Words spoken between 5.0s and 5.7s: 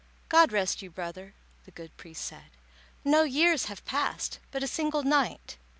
night."